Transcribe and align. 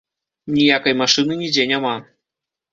Ніякай 0.55 0.97
машыны 1.03 1.39
нідзе 1.45 1.69
няма. 1.75 1.95